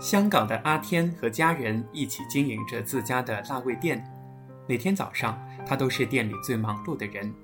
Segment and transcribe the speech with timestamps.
[0.00, 4.02] 香港的阿天和家人一起经营着自家的辣味店，
[4.68, 5.36] 每天早上
[5.66, 7.34] 他都是店里最忙碌的人。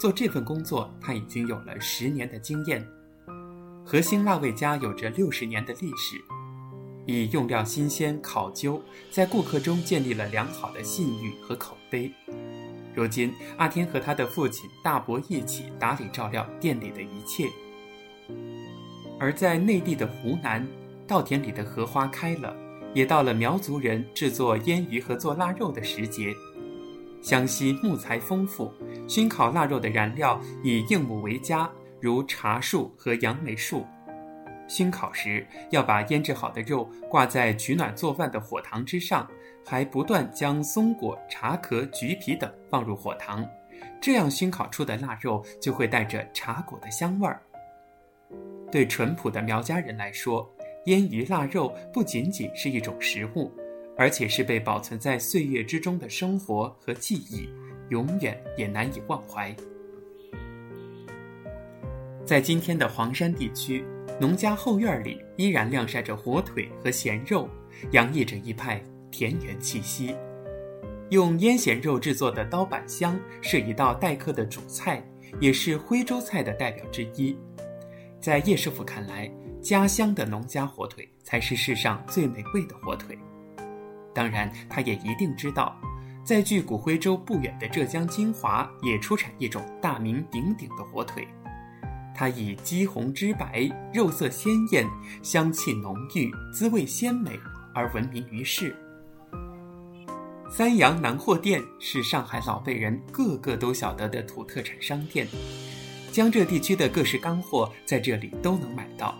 [0.00, 2.82] 做这份工作，他已经有了十年的经验。
[3.84, 6.16] 核心辣味家有着六十年的历史，
[7.04, 8.80] 以用料新鲜、考究，
[9.10, 12.10] 在顾客中建立了良好的信誉和口碑。
[12.94, 17.48] 如今，阿天和他的父亲大伯一起打理照料店里的一切。
[19.20, 20.66] 而在内地的湖南。
[21.08, 22.54] 稻田里的荷花开了，
[22.94, 26.34] 也到了苗族人制作腌鱼和做腊肉的时节。
[27.22, 28.70] 湘西木材丰富，
[29.08, 33.84] 熏烤腊肉的燃料以硬木为佳，如茶树和杨梅树。
[34.68, 39.26] 熏烤时要把腌制好的肉挂在取暖做饭的火塘之上，
[39.64, 43.44] 还不断将松果、茶壳、橘皮等放入火塘，
[43.98, 47.40] 这样熏烤出的腊肉就会带着茶果的香味儿。
[48.70, 50.46] 对淳朴的苗家人来说，
[50.86, 53.52] 腌鱼腊肉不仅仅是一种食物，
[53.96, 57.48] 而且是被保存在岁月之中的生活和记忆，
[57.90, 59.54] 永远也难以忘怀。
[62.24, 63.84] 在今天的黄山地区，
[64.20, 67.48] 农家后院里依然晾晒着火腿和咸肉，
[67.90, 70.14] 洋溢着一派田园气息。
[71.10, 75.02] 用腌咸肉制作的刀板香是一道待客的主菜，
[75.40, 77.36] 也是徽州菜的代表之一。
[78.20, 79.30] 在叶师傅看来。
[79.62, 83.18] 家乡的农家火腿才是世上最美味的火腿。
[84.14, 85.76] 当然，他也一定知道，
[86.24, 91.26] 在距古徽州不远的浙江金华也出产一种大名鼎鼎的火腿，
[92.14, 94.88] 它以肌红脂白、肉色鲜艳、
[95.22, 97.38] 香气浓郁、滋味鲜美
[97.74, 98.74] 而闻名于世。
[100.50, 105.28] 三阳南货店是上海老辈人个个都晓得的土特产商店，
[106.10, 109.14] 江浙地区的各式干货在这里都能买到。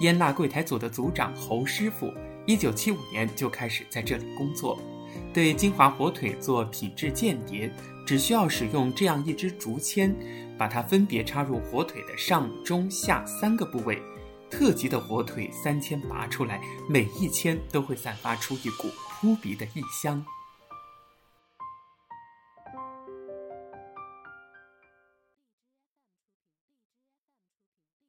[0.00, 2.12] 腌腊柜台组的组长侯师傅，
[2.46, 4.78] 一九七五年就开始在这里工作，
[5.34, 7.68] 对金华火腿做品质鉴别，
[8.06, 10.14] 只需要使用这样一支竹签，
[10.56, 14.00] 把它分别插入火腿的上中下三个部位，
[14.48, 18.88] 特级的火腿三签拔出来，每一签都会散发出一股
[19.20, 20.24] 扑鼻的异香。